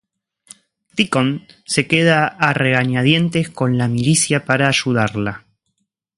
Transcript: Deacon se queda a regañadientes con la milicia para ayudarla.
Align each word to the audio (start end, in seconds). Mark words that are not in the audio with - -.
Deacon 0.95 1.29
se 1.73 1.85
queda 1.85 2.25
a 2.25 2.53
regañadientes 2.53 3.51
con 3.51 3.77
la 3.77 3.87
milicia 3.87 4.45
para 4.45 4.67
ayudarla. 4.67 5.45